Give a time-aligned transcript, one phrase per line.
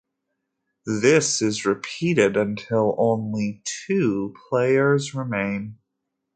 [0.99, 5.77] This is repeated until only two players remain.